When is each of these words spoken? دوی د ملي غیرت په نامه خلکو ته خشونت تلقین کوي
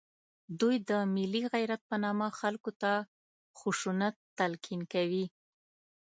دوی 0.59 0.75
د 0.89 0.91
ملي 1.15 1.43
غیرت 1.53 1.81
په 1.89 1.95
نامه 2.03 2.27
خلکو 2.39 2.71
ته 2.81 2.91
خشونت 3.59 4.15
تلقین 4.37 4.81
کوي 4.93 5.25